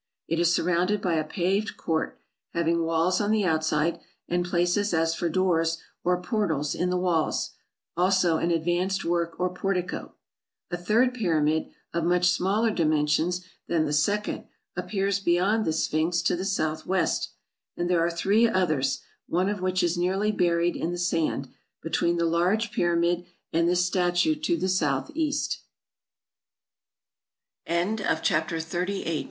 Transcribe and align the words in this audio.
It 0.27 0.39
is 0.39 0.51
surrounded 0.51 0.99
by 0.99 1.13
a 1.13 1.23
paved 1.23 1.77
court, 1.77 2.19
having 2.55 2.81
walls 2.81 3.21
on 3.21 3.29
the 3.29 3.45
outside, 3.45 3.99
and 4.27 4.43
places 4.43 4.95
as 4.95 5.13
for 5.13 5.29
doors 5.29 5.77
or 6.03 6.19
portals 6.19 6.73
in 6.73 6.89
the 6.89 6.97
walls; 6.97 7.51
also 7.95 8.37
an 8.37 8.49
advanced 8.49 9.05
work 9.05 9.39
or 9.39 9.53
portico. 9.53 10.15
A 10.71 10.75
third 10.77 11.13
pyramid, 11.13 11.69
of 11.93 12.03
much 12.03 12.31
smaller 12.31 12.71
dimensions 12.71 13.45
than 13.67 13.85
the 13.85 13.93
second, 13.93 14.45
appears 14.75 15.19
beyond 15.19 15.65
the 15.65 15.71
Sphinx 15.71 16.23
to 16.23 16.35
the 16.35 16.45
south 16.45 16.87
west; 16.87 17.33
and 17.77 17.87
there 17.87 18.03
are 18.03 18.09
three 18.09 18.49
others, 18.49 19.03
one 19.27 19.49
of 19.49 19.61
which 19.61 19.83
is 19.83 19.99
nearly 19.99 20.31
buried 20.31 20.75
in 20.75 20.91
the 20.91 20.97
sand, 20.97 21.47
between 21.83 22.17
the 22.17 22.25
large 22.25 22.71
pyramid 22.71 23.27
and 23.53 23.69